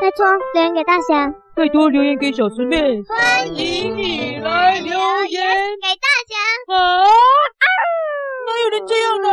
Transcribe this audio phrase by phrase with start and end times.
[0.00, 0.24] 拜托
[0.54, 4.92] 留言给大侠，拜托留言给小师妹，欢迎你来留
[5.26, 5.42] 言
[5.82, 6.34] 给大侠。
[6.74, 7.66] 啊，啊
[8.46, 9.28] 哪有人这样的？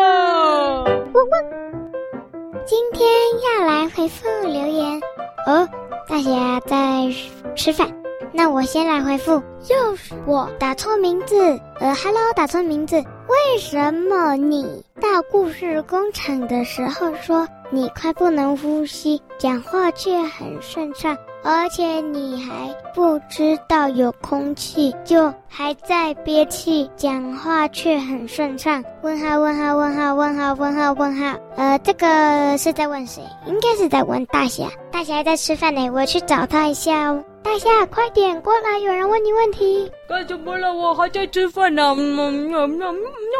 [2.65, 3.07] 今天
[3.45, 5.01] 要来回复留言
[5.47, 5.65] 哦。
[6.09, 6.75] 大侠在
[7.55, 7.87] 吃饭，
[8.33, 13.01] 那我先来回复，又是我打错名字，呃，Hello，打错名字。
[13.27, 28.81] 为什么你到故事工厂的时候说你快不能呼吸，讲话却很顺畅，而且你还不知道有空气，就还在憋气，讲话却很顺畅？
[29.01, 31.37] 问号问号问号问号问号问号。
[31.57, 33.21] 呃，这个是在问谁？
[33.45, 34.69] 应该是在问大侠。
[34.89, 37.21] 大侠在吃饭呢，我去找他一下哦。
[37.47, 38.77] 大夏，快点过来！
[38.77, 39.89] 有人问你问题。
[40.05, 40.73] 干什么了？
[40.73, 41.95] 我还在吃饭呢。
[41.97, 42.95] 嗯嗯嗯嗯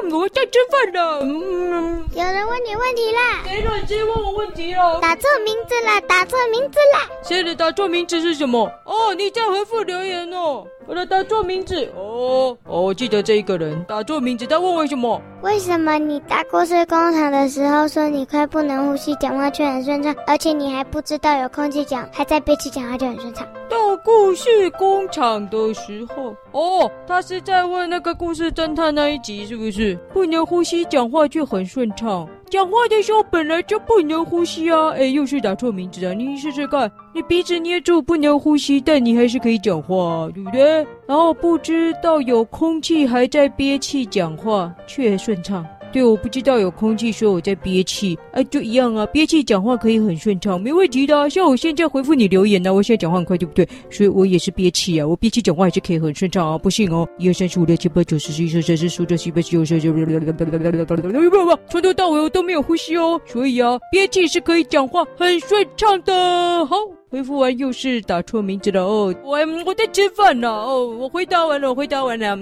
[0.06, 1.20] 嗯，我在吃饭呢。
[1.24, 3.44] 嗯，有人问你问题啦。
[3.46, 5.02] 谁乱接问我问题了？
[5.02, 7.10] 打错名字啦，打错名字啦。
[7.22, 8.72] 谁的打错名字是什么？
[8.86, 10.66] 哦，你在回复留言哦。
[10.88, 11.76] 我的打错名字。
[11.98, 14.48] 哦哦，我记得这一个人打错名字。
[14.48, 15.22] 他问为什么？
[15.42, 23.46] 为什么你到故事工厂的时候说你快不能呼吸，讲话却很顺畅，而且你还不知道有空气讲，还在憋气讲话就很顺畅？
[23.70, 29.98] 到故事工厂的时候，哦，他是在问那个故事侦探那一集是不是？
[30.14, 32.28] 不能呼吸，讲话却很顺畅。
[32.50, 34.92] 讲话的时候本来就不能呼吸啊！
[34.92, 36.14] 哎，又是打错名字啊！
[36.14, 40.88] 你试试看，你鼻子捏住不能呼吸，但你还是可以讲话，对不对？
[41.06, 45.66] 然后不知道有空气还在憋气讲话，却顺畅。
[45.98, 51.28] 对，我不知道有空气，说我在憋气，哎，就一样啊，憋气讲话可以很顺畅，没问题的。
[51.28, 53.68] 像我现在回复你留言呢，我现在讲话很快，对不对？
[53.90, 57.08] 所以我也是憋气啊，我憋气讲话还是可以很顺畅啊，不信哦。
[57.18, 66.64] 一二三四五六七八九十十一十二十三十四十五十六七八九十十一十二十三，从头到尾我都没有呼吸哦，所以啊，憋气是可以讲话很顺畅的。
[66.68, 66.76] 好，
[67.10, 72.38] 回复完又是打错名字了哦，我我在吃饭呢哦，我回答完了，我回答完了，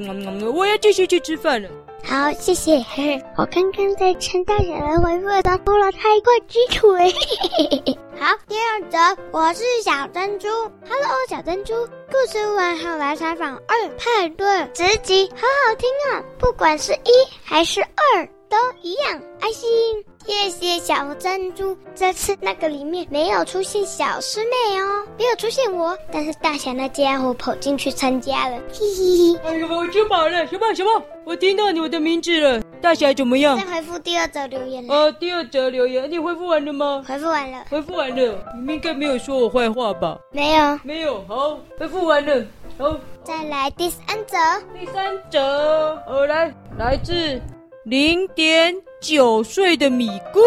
[0.51, 1.69] 我要继续去吃饭了。
[2.07, 2.77] 好，谢谢。
[3.35, 7.11] 我刚刚在陈大侠的回复当中了他一块鸡腿。
[8.17, 10.47] 好，第二则，我是小珍珠。
[10.87, 11.73] Hello，小珍珠。
[12.11, 16.23] 故事完后来采访二派对直击，好好听啊！
[16.37, 17.11] 不管是一
[17.43, 19.69] 还是二，都一样爱心。
[20.25, 29.39] 谢谢小珍珠，这次那个里面没有出现小师妹哦，没有出现我，但是大侠那家伙跑进去参加了，嘿嘿嘿。
[29.43, 31.01] 哎呦，我吃饱了，什么什么？
[31.25, 33.55] 我听到你的名字了，大侠怎么样？
[33.55, 34.95] 在回复第二则留言了。
[34.95, 37.05] 啊，第二则留言，你回复完了吗？
[37.07, 37.63] 回复完了。
[37.69, 40.17] 回复完了，你们应该没有说我坏话吧？
[40.31, 41.23] 没有，没有。
[41.27, 42.43] 好，回复完了。
[42.79, 44.37] 好，再来第三则。
[44.73, 47.39] 第三则，好来，来自。
[47.85, 50.39] 零点九岁的米姑，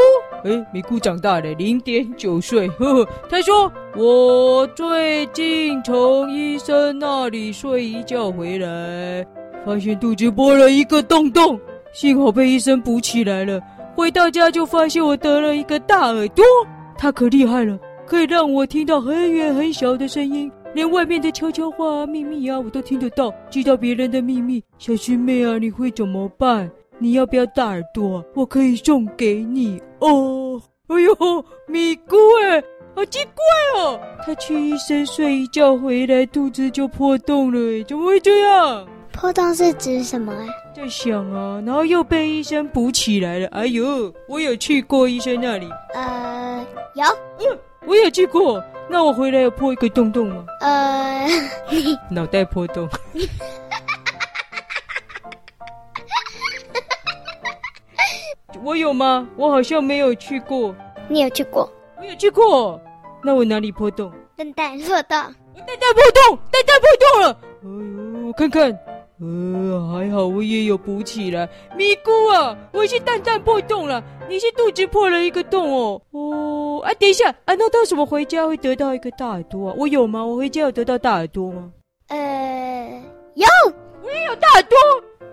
[0.42, 2.66] 诶，米姑长大了，零点九岁。
[2.70, 9.24] 呵呵，他说：“我最近从医生那里睡一觉回来，
[9.64, 11.56] 发现肚子破了一个洞洞，
[11.92, 13.60] 幸好被医生补起来了。
[13.94, 16.44] 回到家就发现我得了一个大耳朵，
[16.96, 23.32] 他可厉害了，可以让我听到很远很小的声音，连外面的悄悄话啊、秘密啊，我都听得到。
[23.48, 28.24] 知道别人的秘密，小师妹啊，你会怎么办？”你要不要大耳朵？
[28.34, 30.60] 我可以送给你哦。
[30.88, 32.62] 哎呦，米姑哎，
[32.96, 34.00] 好奇怪哦！
[34.24, 38.86] 他去医生睡一觉回来，肚子就破洞了哎，怎么会这样？
[39.12, 40.46] 破洞是指什么啊？
[40.74, 43.46] 在想啊，然后又被医生补起来了。
[43.48, 45.68] 哎呦，我有去过医生那里。
[45.94, 47.04] 呃，有。
[47.38, 48.62] 嗯，我有去过。
[48.90, 50.46] 那我回来有破一个洞洞吗？
[50.62, 51.28] 呃，
[52.10, 52.88] 脑袋破洞。
[58.64, 59.28] 我有吗？
[59.36, 60.74] 我好像没有去过。
[61.08, 61.70] 你有去过？
[61.98, 62.80] 我有去过。
[63.22, 64.12] 那我哪里破洞？
[64.36, 65.18] 蛋蛋破洞。
[65.54, 67.40] 我蛋蛋破洞，蛋蛋破洞了。
[67.42, 68.78] 哎呦，我看看。
[69.20, 71.48] 呃，还好我也有补起来。
[71.76, 76.00] 咪咕啊，我是蛋蛋破洞了，你是肚子破了一个洞哦。
[76.12, 79.74] 哦，啊，等一下，啊，那到什么回家会得到一个大耳朵啊？
[79.76, 80.24] 我有吗？
[80.24, 81.72] 我回家有得到大耳朵吗？
[82.10, 83.02] 呃，
[83.34, 83.46] 有。
[84.04, 84.78] 我也有大耳朵。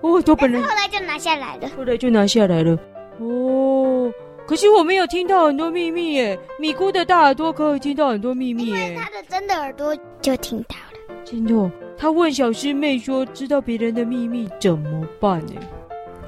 [0.01, 0.63] 哦，多本人。
[0.63, 1.69] 后来就拿下来了。
[1.77, 2.75] 后来就拿下来了。
[3.19, 4.11] 哦，
[4.47, 6.39] 可是我没有听到很多秘密耶。
[6.59, 8.95] 米姑的大耳朵可以听到很多秘密耶。
[8.97, 10.99] 他的真的耳朵就听到了。
[11.23, 15.53] 真的，他问小师妹说：“知道别人的秘密怎么办呢？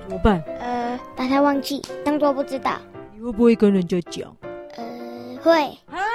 [0.02, 2.78] 怎么办？”呃，把它忘记，当做不知道。
[3.16, 4.36] 你会不会跟人家讲？
[4.76, 4.84] 呃，
[5.44, 5.62] 会。
[5.92, 6.07] 啊。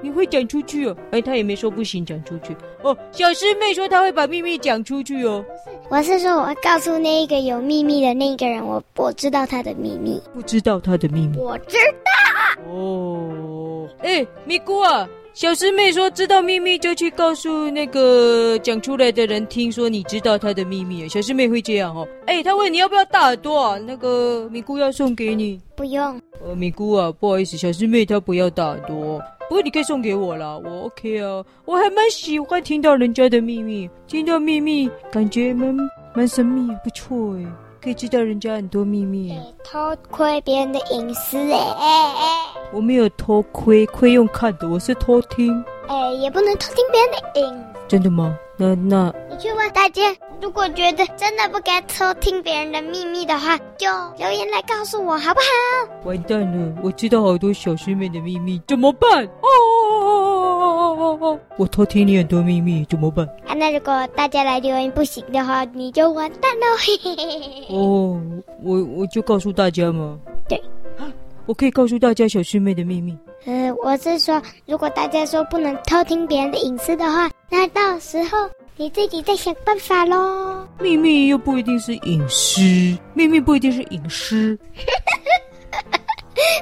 [0.00, 0.96] 你会讲出去哦？
[1.10, 2.96] 哎，他也没说不行讲出去哦。
[3.12, 5.44] 小师妹说她会把秘密讲出去哦。
[5.88, 10.22] 不是，我是说我会告诉那一个有秘密的那个人，我我知道他的秘密。
[10.32, 11.38] 不知道他的秘密？
[11.38, 12.62] 我知道。
[12.70, 21.08] 哦，哎，咪咕啊，小师妹说知道秘密就去告诉那个讲出来的人听，说你知道他的秘密。
[21.08, 22.06] 小师妹会这样哦。
[22.26, 23.78] 哎，他问你要不要大耳朵啊？
[23.78, 25.60] 那个咪姑要送给你。
[25.74, 26.20] 不用。
[26.44, 29.20] 呃，米姑啊，不好意思，小师妹她不要大耳朵。
[29.48, 31.42] 不过你可以送给我啦，我 OK 啊。
[31.64, 35.74] 我还蛮喜欢听到人家的秘密，听到秘密感觉蛮
[36.14, 37.46] 蛮神秘，不错诶。
[37.80, 39.78] 可以知道人家很多秘密，偷
[40.10, 42.36] 窥别人的隐私哎哎哎！
[42.72, 45.64] 我没有偷窥，窥用看的，我是偷听。
[45.86, 47.64] 哎，也不能偷听别人的隐。
[47.86, 48.36] 真的吗？
[48.56, 50.02] 那那你去问大家，
[50.40, 53.86] 如果觉得真的不该偷听别人的秘密的话，就
[54.16, 56.08] 留言来告诉我好不好？
[56.08, 59.26] 完蛋了，我知道好多小师妹的秘密，怎么办？
[59.40, 61.38] 哦。
[61.56, 63.26] 我偷听你很多秘密，怎么办？
[63.46, 66.66] 啊，那如果大家来留言不行的话，你就完蛋了。
[66.78, 67.76] 嘿嘿嘿嘿。
[67.76, 68.20] 哦，
[68.62, 70.18] 我我就告诉大家嘛。
[70.48, 70.62] 对，
[71.46, 73.18] 我可以告诉大家小师妹的秘密。
[73.44, 78.38] 呃，我是说，如果大家说不能偷听别人的隐私的话，那到时候
[78.80, 80.64] 你自己再想办法喽。
[80.78, 82.60] 秘密又不一定是隐私，
[83.12, 84.56] 秘密不一定是隐私。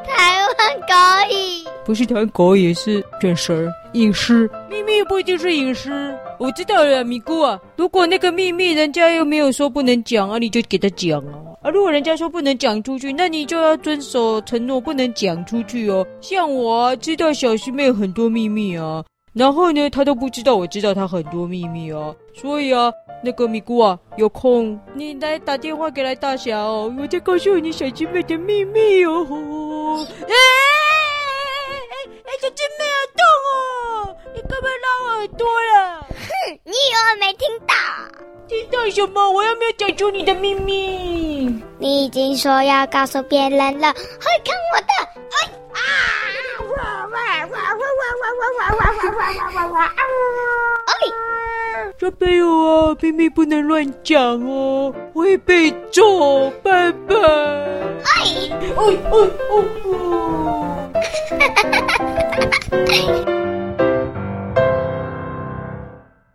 [0.06, 4.48] 台湾可以，不是台湾可以，是卷舌隐私。
[4.70, 5.90] 秘密不一定是隐私，
[6.38, 7.60] 我知道了，米姑啊。
[7.76, 11.34] 如果那个秘密人家又没有说不能讲啊，你就给他讲啊。
[11.60, 16.06] 啊，如果人家说不能讲出去，那你就要遵守承诺，不能讲出去哦。
[16.22, 19.04] 像我啊，知道小师妹很多秘密啊，
[19.36, 22.90] 然后呢，他都不知道我知道他很多秘密哦，所以啊。
[23.24, 30.06] 那个米姑啊，有空你来打电话给来大侠哦，我再告诉你小师妹的秘密哦。
[30.20, 30.36] 哎哎
[32.12, 34.16] 哎，小师妹好痛哦！
[34.34, 36.06] 你干嘛拉我耳朵了？
[36.10, 37.74] 哼，你以为我没听到？
[38.46, 39.32] 听到什么？
[39.32, 41.48] 我又没有讲出你的秘密。
[41.78, 44.92] 你已经说要告诉别人了，快看我的！
[45.32, 45.80] 哎啊！
[47.44, 47.54] 哇哇哇
[48.20, 48.80] 哇哇哇哇
[49.10, 49.12] 哇
[49.54, 49.74] 哇哇哇！
[50.86, 50.88] 哎。
[51.98, 57.14] 小朋友啊，秘密不能乱讲哦，会被揍，拜拜。
[57.16, 57.18] 哎，
[58.76, 58.78] 哦
[59.10, 59.52] 哦哦
[59.84, 59.86] 哦。